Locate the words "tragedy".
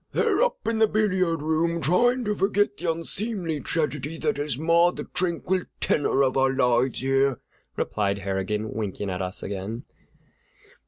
3.59-4.17